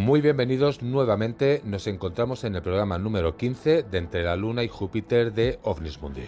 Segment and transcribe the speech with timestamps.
[0.00, 4.68] Muy bienvenidos nuevamente, nos encontramos en el programa número 15 de Entre la Luna y
[4.68, 6.24] Júpiter de OVNIS Mundi.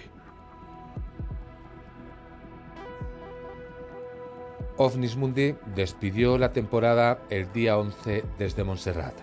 [5.17, 9.15] Mundi despidió la temporada el día 11 desde Montserrat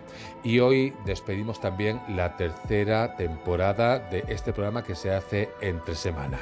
[0.44, 6.40] y hoy despedimos también la tercera temporada de este programa que se hace entre semana.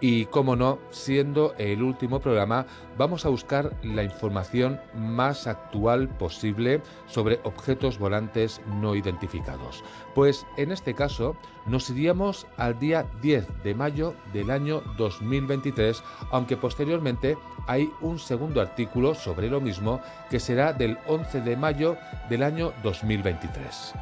[0.00, 6.82] Y como no, siendo el último programa, vamos a buscar la información más actual posible
[7.06, 9.84] sobre objetos volantes no identificados.
[10.14, 11.36] Pues en este caso
[11.66, 18.62] nos iríamos al día 10 de mayo del año 2023, aunque posteriormente hay un segundo
[18.62, 21.96] artículo sobre lo mismo que será del 11 de mayo
[22.30, 23.94] del año 2023.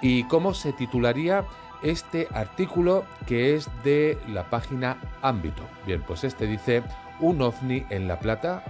[0.00, 1.44] ¿Y cómo se titularía?
[1.82, 5.62] Este artículo que es de la página Ámbito.
[5.86, 6.82] Bien, pues este dice
[7.20, 8.62] un ovni en La Plata.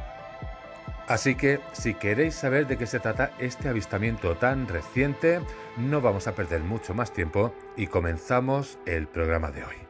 [1.06, 5.40] Así que si queréis saber de qué se trata este avistamiento tan reciente,
[5.78, 9.87] no vamos a perder mucho más tiempo y comenzamos el programa de hoy.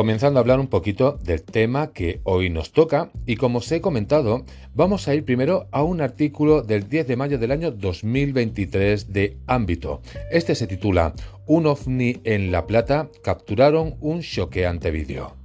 [0.00, 3.82] Comenzando a hablar un poquito del tema que hoy nos toca y como os he
[3.82, 9.12] comentado, vamos a ir primero a un artículo del 10 de mayo del año 2023
[9.12, 10.00] de Ámbito.
[10.30, 11.12] Este se titula
[11.44, 15.36] Un ovni en La Plata capturaron un choqueante vídeo.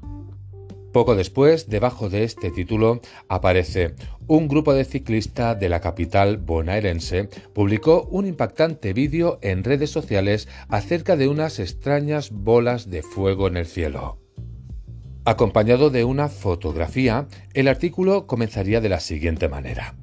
[0.94, 3.96] Poco después, debajo de este título, aparece
[4.28, 10.48] un grupo de ciclistas de la capital bonaerense publicó un impactante vídeo en redes sociales
[10.70, 14.25] acerca de unas extrañas bolas de fuego en el cielo.
[15.28, 19.96] Acompañado de una fotografía, el artículo comenzaría de la siguiente manera.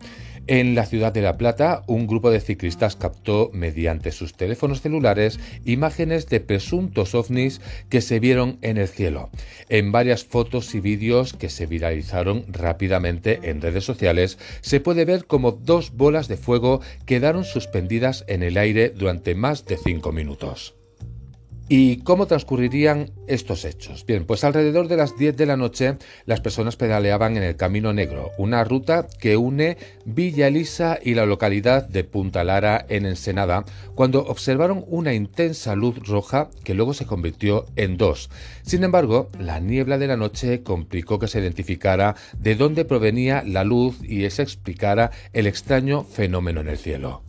[0.48, 5.38] En la ciudad de La Plata, un grupo de ciclistas captó mediante sus teléfonos celulares
[5.64, 9.30] imágenes de presuntos ovnis que se vieron en el cielo.
[9.68, 15.26] En varias fotos y vídeos que se viralizaron rápidamente en redes sociales, se puede ver
[15.26, 20.74] como dos bolas de fuego quedaron suspendidas en el aire durante más de cinco minutos.
[21.68, 24.04] ¿Y cómo transcurrirían estos hechos?
[24.04, 25.96] Bien, pues alrededor de las 10 de la noche
[26.26, 31.24] las personas pedaleaban en el Camino Negro, una ruta que une Villa Elisa y la
[31.24, 33.64] localidad de Punta Lara en Ensenada,
[33.94, 38.28] cuando observaron una intensa luz roja que luego se convirtió en dos.
[38.62, 43.64] Sin embargo, la niebla de la noche complicó que se identificara de dónde provenía la
[43.64, 47.22] luz y se explicara el extraño fenómeno en el cielo.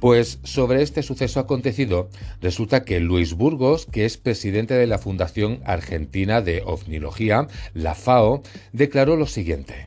[0.00, 2.08] Pues sobre este suceso acontecido,
[2.40, 8.42] resulta que Luis Burgos, que es presidente de la Fundación Argentina de Ovnilogía, la FAO,
[8.72, 9.86] declaró lo siguiente.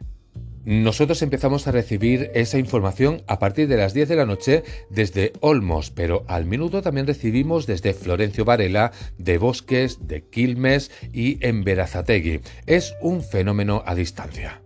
[0.65, 5.33] Nosotros empezamos a recibir esa información a partir de las 10 de la noche desde
[5.41, 11.65] Olmos, pero al minuto también recibimos desde Florencio Varela, de Bosques, de Quilmes y en
[11.65, 12.39] Verazategui.
[12.65, 14.61] Es un fenómeno a distancia.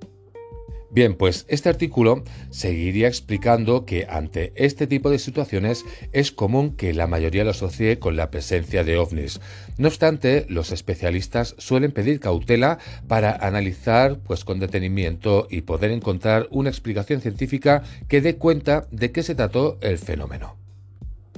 [0.89, 5.83] Bien, pues este artículo seguiría explicando que ante este tipo de situaciones
[6.13, 9.41] es común que la mayoría lo asocie con la presencia de ovnis.
[9.77, 16.47] No obstante, los especialistas suelen pedir cautela para analizar pues con detenimiento y poder encontrar
[16.51, 20.55] una explicación científica que dé cuenta de qué se trató el fenómeno.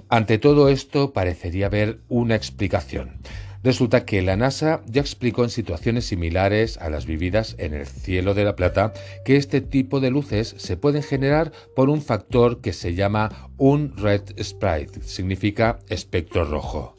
[0.09, 3.17] Ante todo esto parecería haber una explicación.
[3.63, 8.33] Resulta que la NASA ya explicó en situaciones similares a las vividas en el cielo
[8.33, 8.93] de la Plata
[9.25, 13.97] que este tipo de luces se pueden generar por un factor que se llama un
[13.97, 16.98] red sprite, significa espectro rojo.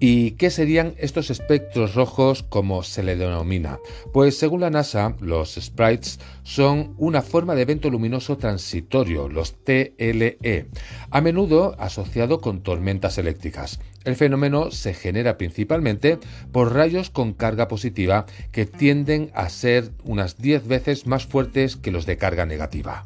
[0.00, 3.80] ¿Y qué serían estos espectros rojos como se le denomina?
[4.12, 10.68] Pues según la NASA, los sprites son una forma de evento luminoso transitorio, los TLE,
[11.10, 13.80] a menudo asociado con tormentas eléctricas.
[14.04, 16.18] El fenómeno se genera principalmente
[16.52, 21.90] por rayos con carga positiva que tienden a ser unas 10 veces más fuertes que
[21.90, 23.04] los de carga negativa.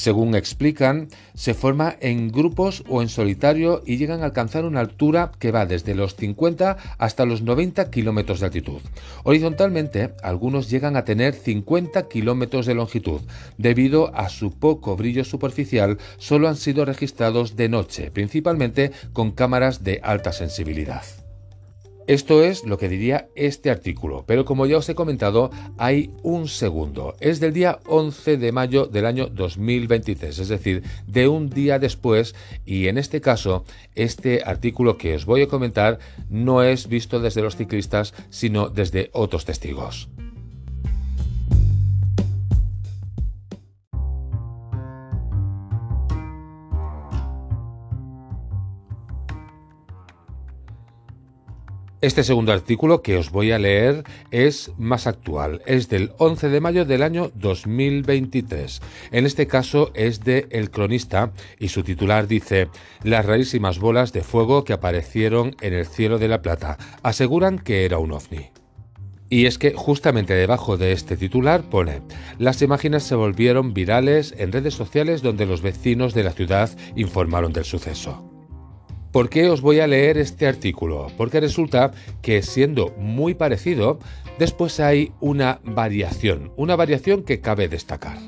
[0.00, 5.30] Según explican, se forma en grupos o en solitario y llegan a alcanzar una altura
[5.38, 8.80] que va desde los 50 hasta los 90 kilómetros de altitud.
[9.24, 13.20] Horizontalmente, algunos llegan a tener 50 kilómetros de longitud.
[13.58, 19.84] Debido a su poco brillo superficial, solo han sido registrados de noche, principalmente con cámaras
[19.84, 21.02] de alta sensibilidad.
[22.10, 26.48] Esto es lo que diría este artículo, pero como ya os he comentado, hay un
[26.48, 27.14] segundo.
[27.20, 32.34] Es del día 11 de mayo del año 2023, es decir, de un día después,
[32.66, 33.64] y en este caso,
[33.94, 39.10] este artículo que os voy a comentar no es visto desde los ciclistas, sino desde
[39.12, 40.08] otros testigos.
[52.02, 56.60] Este segundo artículo que os voy a leer es más actual, es del 11 de
[56.62, 58.80] mayo del año 2023.
[59.12, 62.68] En este caso es de El Cronista y su titular dice
[63.02, 67.84] Las rarísimas bolas de fuego que aparecieron en el cielo de La Plata aseguran que
[67.84, 68.48] era un ovni.
[69.28, 72.00] Y es que justamente debajo de este titular pone,
[72.38, 77.52] las imágenes se volvieron virales en redes sociales donde los vecinos de la ciudad informaron
[77.52, 78.29] del suceso.
[79.12, 81.08] ¿Por qué os voy a leer este artículo?
[81.16, 81.90] Porque resulta
[82.22, 83.98] que siendo muy parecido,
[84.38, 88.18] después hay una variación, una variación que cabe destacar.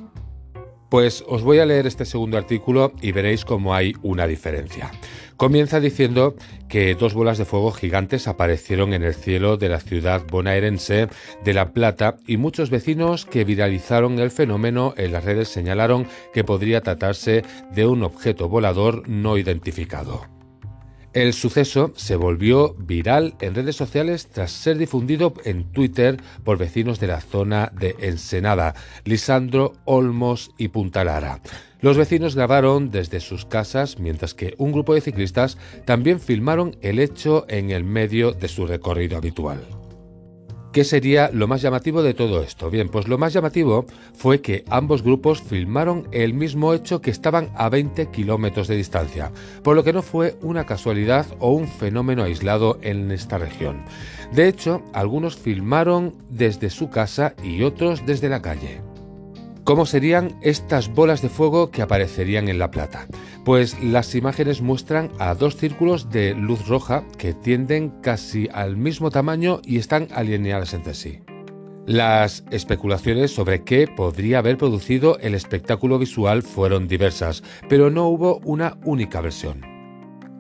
[0.91, 4.91] Pues os voy a leer este segundo artículo y veréis cómo hay una diferencia.
[5.37, 6.35] Comienza diciendo
[6.69, 11.09] que dos bolas de fuego gigantes aparecieron en el cielo de la ciudad bonaerense
[11.45, 16.43] de La Plata y muchos vecinos que viralizaron el fenómeno en las redes señalaron que
[16.43, 20.42] podría tratarse de un objeto volador no identificado.
[21.13, 27.01] El suceso se volvió viral en redes sociales tras ser difundido en Twitter por vecinos
[27.01, 28.75] de la zona de Ensenada,
[29.05, 31.41] Lisandro, Olmos y Punta Lara.
[31.83, 36.99] Los vecinos grabaron desde sus casas mientras que un grupo de ciclistas también filmaron el
[36.99, 39.82] hecho en el medio de su recorrido habitual.
[40.73, 42.71] ¿Qué sería lo más llamativo de todo esto?
[42.71, 43.85] Bien, pues lo más llamativo
[44.15, 49.33] fue que ambos grupos filmaron el mismo hecho que estaban a 20 kilómetros de distancia,
[49.63, 53.85] por lo que no fue una casualidad o un fenómeno aislado en esta región.
[54.33, 58.92] De hecho, algunos filmaron desde su casa y otros desde la calle.
[59.65, 63.07] ¿Cómo serían estas bolas de fuego que aparecerían en La Plata?
[63.45, 69.11] Pues las imágenes muestran a dos círculos de luz roja que tienden casi al mismo
[69.11, 71.21] tamaño y están alineadas entre sí.
[71.87, 78.41] Las especulaciones sobre qué podría haber producido el espectáculo visual fueron diversas, pero no hubo
[78.45, 79.72] una única versión.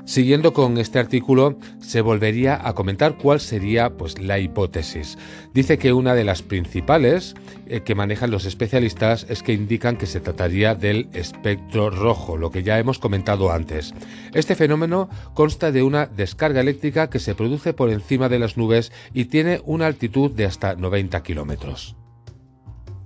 [0.04, 5.16] Siguiendo con este artículo, se volvería a comentar cuál sería pues, la hipótesis.
[5.54, 7.34] Dice que una de las principales
[7.66, 12.50] eh, que manejan los especialistas es que indican que se trataría del espectro rojo, lo
[12.50, 13.94] que ya hemos comentado antes.
[14.34, 18.90] Este fenómeno consta de una descarga eléctrica que se produce por encima de las nubes
[19.14, 21.96] y tiene una altitud de hasta 90 kilómetros.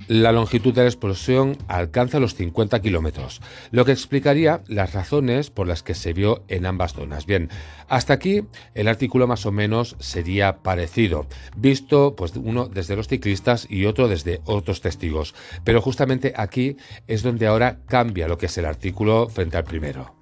[0.09, 3.41] La longitud de la explosión alcanza los 50 kilómetros,
[3.73, 7.27] lo que explicaría las razones por las que se vio en ambas zonas.
[7.27, 7.51] Bien,
[7.89, 8.45] hasta aquí
[8.75, 11.27] el artículo más o menos sería parecido,
[11.57, 16.77] visto pues uno desde los ciclistas y otro desde otros testigos, pero justamente aquí
[17.09, 20.15] es donde ahora cambia lo que es el artículo frente al primero.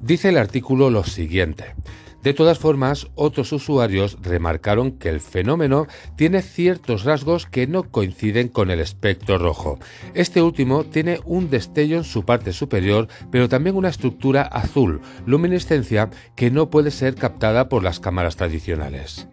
[0.00, 1.74] Dice el artículo lo siguiente.
[2.22, 5.86] De todas formas, otros usuarios remarcaron que el fenómeno
[6.16, 9.78] tiene ciertos rasgos que no coinciden con el espectro rojo.
[10.14, 16.10] Este último tiene un destello en su parte superior, pero también una estructura azul, luminiscencia
[16.34, 19.28] que no puede ser captada por las cámaras tradicionales.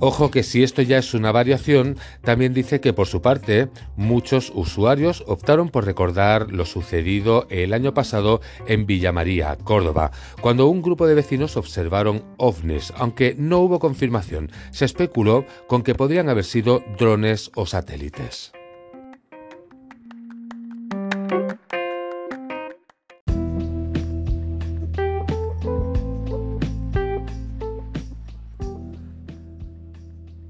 [0.00, 4.52] Ojo que si esto ya es una variación, también dice que por su parte muchos
[4.54, 11.08] usuarios optaron por recordar lo sucedido el año pasado en Villamaría, Córdoba, cuando un grupo
[11.08, 14.52] de vecinos observaron ovnis, aunque no hubo confirmación.
[14.70, 18.52] Se especuló con que podrían haber sido drones o satélites.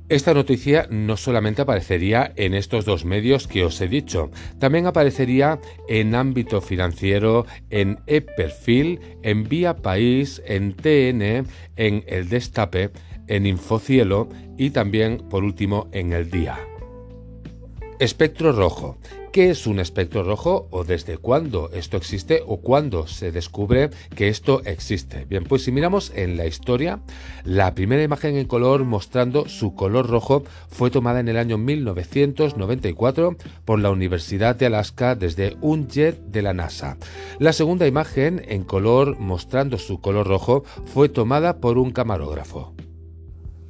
[0.09, 5.61] Esta noticia no solamente aparecería en estos dos medios que os he dicho, también aparecería
[5.87, 11.47] en ámbito financiero, en e-perfil, en Vía País, en TN,
[11.77, 12.91] en El Destape,
[13.27, 16.59] en Infocielo y también, por último, en El Día.
[17.99, 18.97] Espectro rojo.
[19.33, 24.29] ¿Qué es un espectro rojo o desde cuándo esto existe o cuándo se descubre que
[24.29, 25.27] esto existe?
[25.27, 27.01] Bien, pues si miramos en la historia,
[27.45, 33.37] la primera imagen en color mostrando su color rojo fue tomada en el año 1994
[33.67, 36.97] por la Universidad de Alaska desde un jet de la NASA.
[37.39, 42.75] La segunda imagen en color mostrando su color rojo fue tomada por un camarógrafo.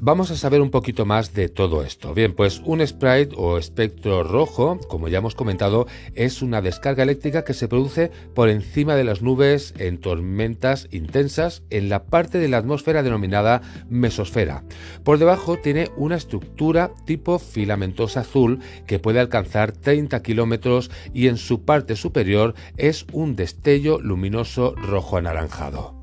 [0.00, 2.14] Vamos a saber un poquito más de todo esto.
[2.14, 7.42] Bien, pues un sprite o espectro rojo, como ya hemos comentado, es una descarga eléctrica
[7.44, 12.46] que se produce por encima de las nubes en tormentas intensas en la parte de
[12.46, 14.62] la atmósfera denominada mesosfera.
[15.02, 21.38] Por debajo tiene una estructura tipo filamentosa azul que puede alcanzar 30 kilómetros y en
[21.38, 25.97] su parte superior es un destello luminoso rojo anaranjado.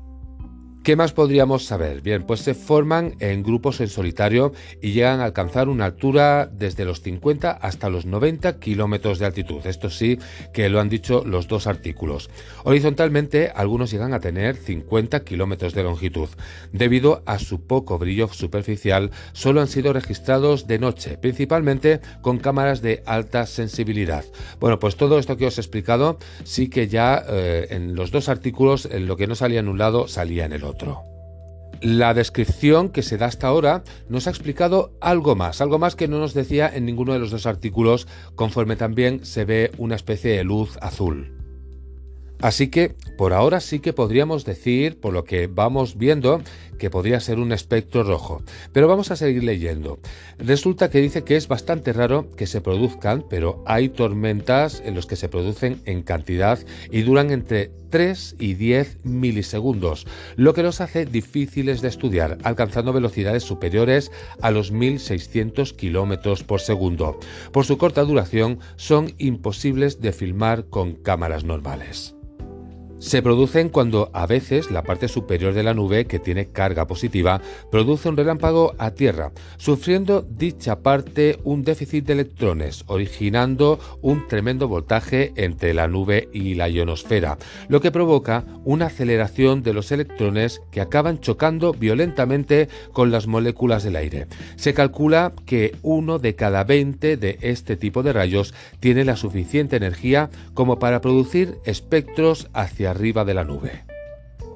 [0.86, 2.00] ¿Qué más podríamos saber?
[2.00, 6.84] Bien, pues se forman en grupos en solitario y llegan a alcanzar una altura desde
[6.84, 9.66] los 50 hasta los 90 kilómetros de altitud.
[9.66, 10.20] Esto sí
[10.52, 12.30] que lo han dicho los dos artículos.
[12.62, 16.28] Horizontalmente, algunos llegan a tener 50 kilómetros de longitud.
[16.72, 22.80] Debido a su poco brillo superficial, solo han sido registrados de noche, principalmente con cámaras
[22.80, 24.24] de alta sensibilidad.
[24.60, 28.28] Bueno, pues todo esto que os he explicado sí que ya eh, en los dos
[28.28, 30.62] artículos, en lo que no salía en un lado, salía en el
[31.80, 36.08] La descripción que se da hasta ahora nos ha explicado algo más, algo más que
[36.08, 40.36] no nos decía en ninguno de los dos artículos, conforme también se ve una especie
[40.36, 41.36] de luz azul.
[42.40, 46.42] Así que por ahora sí que podríamos decir, por lo que vamos viendo,
[46.76, 48.42] que podría ser un espectro rojo.
[48.72, 49.98] Pero vamos a seguir leyendo.
[50.38, 55.06] Resulta que dice que es bastante raro que se produzcan, pero hay tormentas en los
[55.06, 56.58] que se producen en cantidad
[56.90, 60.06] y duran entre 3 y 10 milisegundos,
[60.36, 66.60] lo que los hace difíciles de estudiar, alcanzando velocidades superiores a los 1600 kilómetros por
[66.60, 67.18] segundo.
[67.52, 72.16] Por su corta duración, son imposibles de filmar con cámaras normales.
[72.98, 77.42] Se producen cuando a veces la parte superior de la nube que tiene carga positiva
[77.70, 84.66] produce un relámpago a tierra, sufriendo dicha parte un déficit de electrones, originando un tremendo
[84.66, 87.36] voltaje entre la nube y la ionosfera,
[87.68, 93.84] lo que provoca una aceleración de los electrones que acaban chocando violentamente con las moléculas
[93.84, 94.26] del aire.
[94.56, 99.76] Se calcula que uno de cada 20 de este tipo de rayos tiene la suficiente
[99.76, 103.84] energía como para producir espectros hacia arriba de la nube.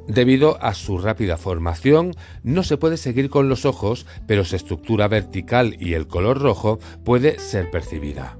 [0.06, 5.06] Debido a su rápida formación, no se puede seguir con los ojos, pero su estructura
[5.06, 8.36] vertical y el color rojo puede ser percibida.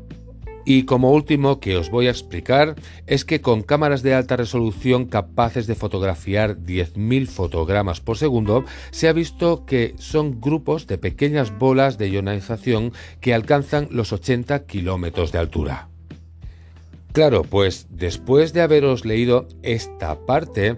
[0.65, 2.75] Y como último que os voy a explicar
[3.07, 9.09] es que con cámaras de alta resolución capaces de fotografiar 10.000 fotogramas por segundo, se
[9.09, 15.33] ha visto que son grupos de pequeñas bolas de ionización que alcanzan los 80 kilómetros
[15.33, 15.90] de altura.
[17.13, 20.77] Claro, pues después de haberos leído esta parte,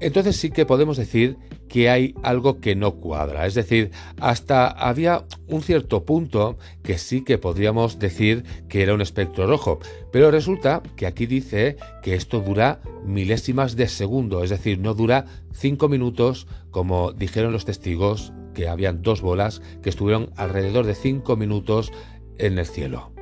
[0.00, 1.36] entonces sí que podemos decir
[1.68, 3.46] que hay algo que no cuadra.
[3.46, 9.00] Es decir, hasta había un cierto punto que sí que podríamos decir que era un
[9.00, 9.78] espectro rojo.
[10.12, 14.42] Pero resulta que aquí dice que esto dura milésimas de segundo.
[14.42, 19.90] Es decir, no dura cinco minutos como dijeron los testigos que habían dos bolas que
[19.90, 21.92] estuvieron alrededor de cinco minutos
[22.38, 23.13] en el cielo.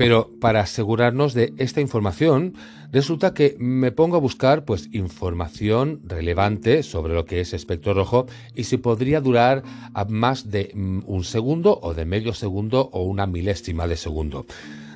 [0.00, 2.54] Pero para asegurarnos de esta información,
[2.90, 8.24] resulta que me pongo a buscar pues información relevante sobre lo que es espectro rojo
[8.54, 9.62] y si podría durar
[10.08, 14.46] más de mm, un segundo o de medio segundo o una milésima de segundo.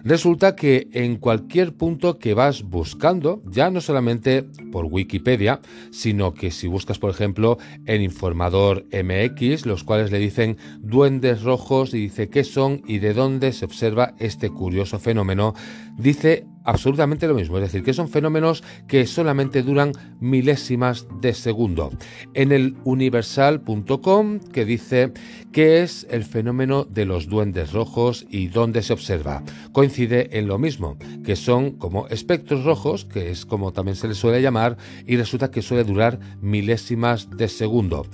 [0.04, 5.61] Resulta que en cualquier punto que vas buscando, ya no solamente por Wikipedia,
[5.92, 7.56] sino que si buscas, por ejemplo,
[7.87, 13.14] en Informador MX, los cuales le dicen duendes rojos y dice qué son y de
[13.14, 15.54] dónde se observa este curioso fenómeno,
[15.96, 21.90] dice absolutamente lo mismo, es decir, que son fenómenos que solamente duran milésimas de segundo.
[22.32, 25.12] En el universal.com que dice
[25.52, 29.42] qué es el fenómeno de los duendes rojos y dónde se observa.
[29.72, 34.16] Coincide en lo mismo, que son como espectros rojos, que es como también se les
[34.16, 38.06] suele llamar, y resulta que suele durar milésimas de segundo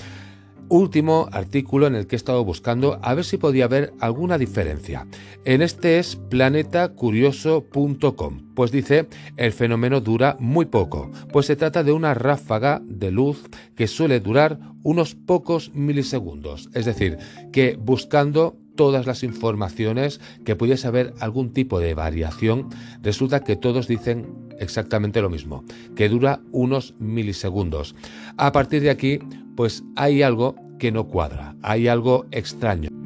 [0.70, 5.06] último artículo en el que he estado buscando a ver si podía haber alguna diferencia.
[5.44, 11.92] En este es planetacurioso.com, pues dice el fenómeno dura muy poco, pues se trata de
[11.92, 13.42] una ráfaga de luz
[13.74, 17.18] que suele durar unos pocos milisegundos, es decir,
[17.52, 22.70] que buscando todas las informaciones que pudiese haber algún tipo de variación,
[23.02, 27.94] resulta que todos dicen exactamente lo mismo, que dura unos milisegundos.
[28.38, 29.18] A partir de aquí,
[29.54, 32.99] pues hay algo que no cuadra, hay algo extraño.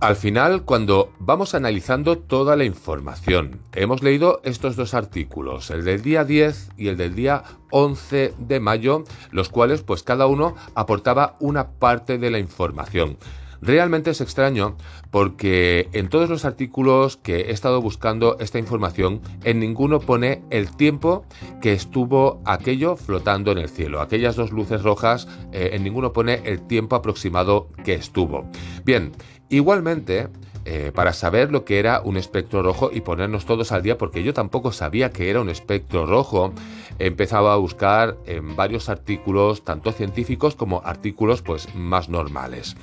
[0.00, 6.00] Al final, cuando vamos analizando toda la información, hemos leído estos dos artículos, el del
[6.00, 11.36] día 10 y el del día 11 de mayo, los cuales pues cada uno aportaba
[11.38, 13.18] una parte de la información.
[13.62, 14.76] Realmente es extraño
[15.10, 20.74] porque en todos los artículos que he estado buscando esta información, en ninguno pone el
[20.76, 21.24] tiempo
[21.60, 24.00] que estuvo aquello flotando en el cielo.
[24.00, 28.48] Aquellas dos luces rojas, eh, en ninguno pone el tiempo aproximado que estuvo.
[28.84, 29.12] Bien,
[29.50, 30.28] Igualmente,
[30.64, 34.22] eh, para saber lo que era un espectro rojo y ponernos todos al día, porque
[34.22, 36.52] yo tampoco sabía que era un espectro rojo,
[37.00, 42.76] empezaba a buscar en varios artículos, tanto científicos como artículos pues, más normales.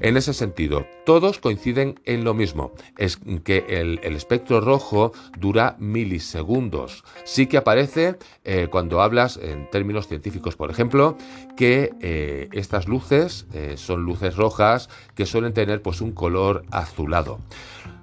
[0.00, 7.04] En ese sentido, todos coinciden en lo mismo, es que el, espectro rojo dura milisegundos.
[7.24, 11.16] Sí que aparece eh, cuando hablas en términos científicos, por ejemplo,
[11.56, 17.38] que eh, estas luces eh, son luces rojas que suelen tener pues, un color azulado.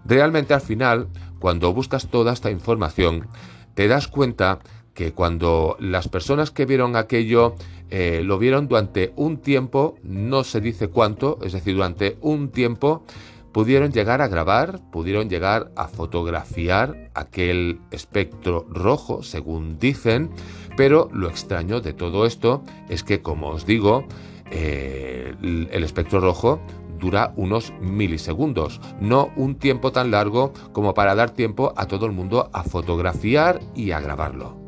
[0.05, 1.07] Realmente al final,
[1.39, 3.27] cuando buscas toda esta información,
[3.73, 4.59] te das cuenta
[4.99, 7.55] que cuando las personas que vieron aquello
[7.89, 13.05] eh, lo vieron durante un tiempo, no se dice cuánto, es decir, durante un tiempo
[13.53, 20.31] pudieron llegar a grabar, pudieron llegar a fotografiar aquel espectro rojo, según dicen,
[20.75, 24.03] pero lo extraño de todo esto es que, como os digo,
[24.51, 26.59] eh, el espectro rojo
[26.99, 32.11] dura unos milisegundos, no un tiempo tan largo como para dar tiempo a todo el
[32.11, 34.58] mundo a fotografiar y a grabarlo.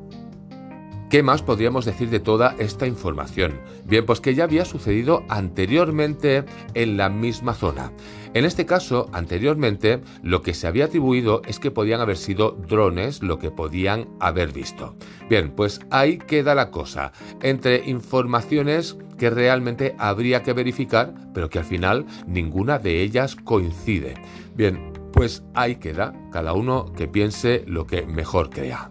[1.12, 3.60] ¿Qué más podríamos decir de toda esta información?
[3.84, 7.92] Bien, pues que ya había sucedido anteriormente en la misma zona.
[8.34, 13.22] En este caso, anteriormente, lo que se había atribuido es que podían haber sido drones
[13.22, 14.96] lo que podían haber visto.
[15.30, 21.60] Bien, pues ahí queda la cosa, entre informaciones que realmente habría que verificar, pero que
[21.60, 24.14] al final ninguna de ellas coincide.
[24.56, 28.90] Bien, pues ahí queda, cada uno que piense lo que mejor crea.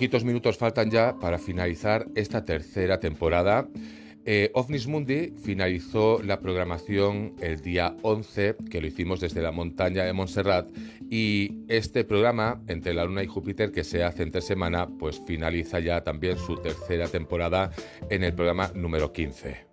[0.00, 3.68] Poquitos minutos faltan ya para finalizar esta tercera temporada.
[4.24, 10.04] Eh, OVNIS Mundi finalizó la programación el día 11, que lo hicimos desde la montaña
[10.04, 10.70] de Montserrat,
[11.10, 15.80] y este programa, entre la Luna y Júpiter, que se hace entre semana, pues finaliza
[15.80, 17.70] ya también su tercera temporada
[18.08, 19.66] en el programa número 15.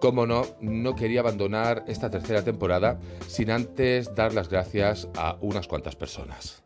[0.00, 5.66] Como no, no quería abandonar esta tercera temporada sin antes dar las gracias a unas
[5.66, 6.62] cuantas personas.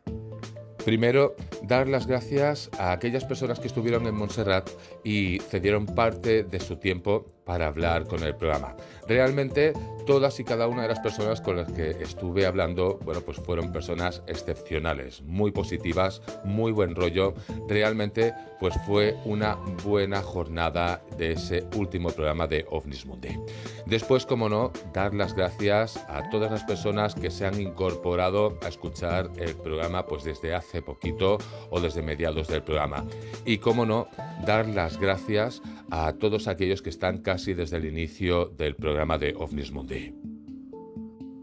[0.85, 4.69] Primero, dar las gracias a aquellas personas que estuvieron en Montserrat
[5.03, 8.75] y cedieron parte de su tiempo para hablar con el programa.
[9.07, 9.73] Realmente
[10.05, 13.71] todas y cada una de las personas con las que estuve hablando, bueno, pues fueron
[13.71, 17.33] personas excepcionales, muy positivas, muy buen rollo.
[17.67, 23.37] Realmente pues fue una buena jornada de ese último programa de OVNIS Mundi.
[23.85, 28.67] Después, como no, dar las gracias a todas las personas que se han incorporado a
[28.69, 31.37] escuchar el programa pues desde hace poquito
[31.69, 33.05] o desde mediados del programa.
[33.45, 34.07] Y como no,
[34.45, 35.61] dar las gracias
[35.95, 40.11] a todos aquellos que están casi desde el inicio del programa de OVNIS Mundi.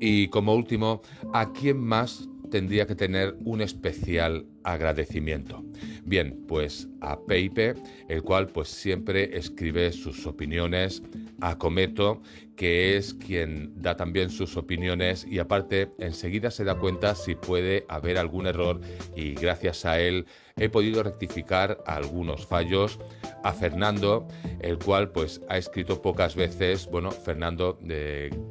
[0.01, 5.63] Y como último, ¿a quién más tendría que tener un especial agradecimiento?
[6.05, 7.75] Bien, pues a Peipe,
[8.09, 11.01] el cual pues siempre escribe sus opiniones,
[11.41, 12.21] a Cometo,
[12.61, 17.87] que es quien da también sus opiniones y aparte enseguida se da cuenta si puede
[17.89, 18.83] haber algún error
[19.17, 20.27] y gracias a él
[20.59, 22.99] he podido rectificar algunos fallos
[23.45, 24.29] a Fernando,
[24.61, 27.79] el cual pues ha escrito pocas veces, bueno, Fernando,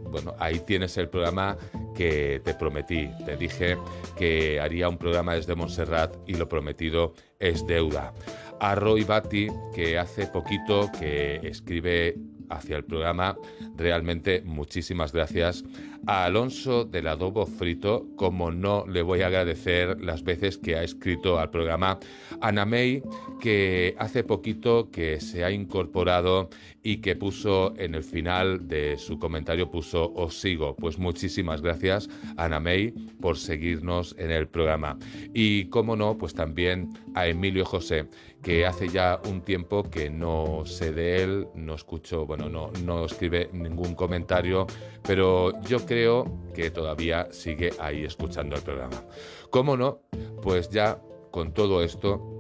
[0.06, 1.56] bueno, ahí tienes el programa
[1.96, 3.78] que te prometí, te dije
[4.18, 8.12] que haría un programa desde Montserrat y lo prometido es deuda.
[8.60, 12.16] A Roy Batty, que hace poquito que escribe
[12.50, 13.38] hacia el programa.
[13.76, 15.64] Realmente muchísimas gracias.
[16.08, 20.84] A Alonso del Adobo Frito, como no le voy a agradecer las veces que ha
[20.84, 22.00] escrito al programa.
[22.42, 23.04] Ana May,
[23.42, 26.50] que hace poquito que se ha incorporado
[26.84, 30.76] y que puso en el final de su comentario, puso os sigo.
[30.76, 34.98] Pues muchísimas gracias, Ana May, por seguirnos en el programa.
[35.34, 38.08] Y como no, pues también a Emilio José,
[38.42, 43.06] que hace ya un tiempo que no sé de él, no escucho, bueno, no, no
[43.06, 44.66] escribe ningún comentario,
[45.04, 49.04] pero yo creo que todavía sigue ahí escuchando el programa.
[49.50, 50.02] ¿Cómo no?
[50.42, 52.40] Pues ya con todo esto,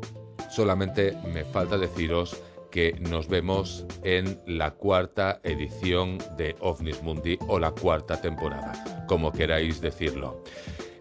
[0.49, 7.59] solamente me falta deciros que nos vemos en la cuarta edición de OVNIS Mundi o
[7.59, 10.43] la cuarta temporada, como queráis decirlo.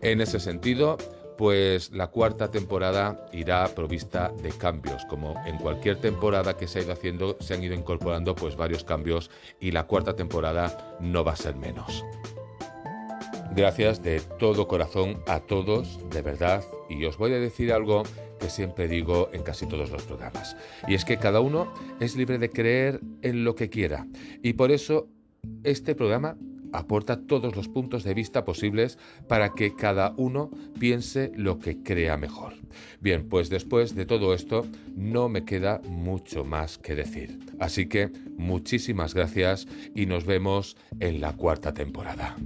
[0.00, 0.96] En ese sentido,
[1.38, 6.82] pues la cuarta temporada irá provista de cambios, como en cualquier temporada que se ha
[6.82, 11.32] ido haciendo, se han ido incorporando pues varios cambios y la cuarta temporada no va
[11.32, 12.04] a ser menos.
[13.54, 18.02] Gracias de todo corazón a todos, de verdad, y os voy a decir algo
[18.40, 20.56] que siempre digo en casi todos los programas.
[20.88, 24.08] Y es que cada uno es libre de creer en lo que quiera.
[24.42, 25.08] Y por eso
[25.62, 26.36] este programa
[26.72, 32.16] aporta todos los puntos de vista posibles para que cada uno piense lo que crea
[32.16, 32.54] mejor.
[33.00, 37.38] Bien, pues después de todo esto no me queda mucho más que decir.
[37.58, 42.36] Así que muchísimas gracias y nos vemos en la cuarta temporada.